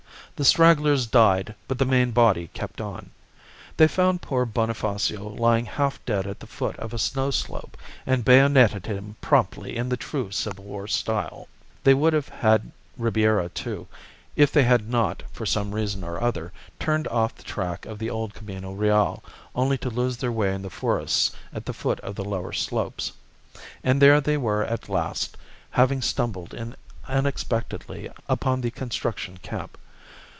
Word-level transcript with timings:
The 0.37 0.45
stragglers 0.45 1.05
died, 1.05 1.53
but 1.67 1.77
the 1.77 1.85
main 1.85 2.09
body 2.09 2.49
kept 2.55 2.81
on. 2.81 3.11
They 3.77 3.87
found 3.87 4.23
poor 4.23 4.43
Bonifacio 4.43 5.27
lying 5.37 5.65
half 5.65 6.03
dead 6.03 6.25
at 6.25 6.39
the 6.39 6.47
foot 6.47 6.75
of 6.77 6.95
a 6.95 6.97
snow 6.97 7.29
slope, 7.29 7.77
and 8.07 8.25
bayoneted 8.25 8.87
him 8.87 9.17
promptly 9.21 9.77
in 9.77 9.89
the 9.89 9.97
true 9.97 10.31
Civil 10.31 10.63
War 10.63 10.87
style. 10.87 11.47
They 11.83 11.93
would 11.93 12.13
have 12.13 12.29
had 12.29 12.71
Ribiera, 12.97 13.49
too, 13.49 13.87
if 14.35 14.51
they 14.51 14.63
had 14.63 14.89
not, 14.89 15.21
for 15.31 15.45
some 15.45 15.75
reason 15.75 16.03
or 16.03 16.19
other, 16.19 16.51
turned 16.79 17.07
off 17.09 17.35
the 17.35 17.43
track 17.43 17.85
of 17.85 17.99
the 17.99 18.09
old 18.09 18.33
Camino 18.33 18.71
Real, 18.71 19.23
only 19.53 19.77
to 19.77 19.91
lose 19.91 20.17
their 20.17 20.31
way 20.31 20.55
in 20.55 20.63
the 20.63 20.71
forests 20.71 21.29
at 21.53 21.67
the 21.67 21.73
foot 21.73 21.99
of 21.99 22.15
the 22.15 22.25
lower 22.25 22.51
slopes. 22.53 23.11
And 23.83 24.01
there 24.01 24.19
they 24.19 24.37
were 24.37 24.65
at 24.65 24.89
last, 24.89 25.37
having 25.69 26.01
stumbled 26.01 26.55
in 26.55 26.75
unexpectedly 27.07 28.09
upon 28.27 28.61
the 28.61 28.71
construction 28.71 29.37
camp. 29.43 29.77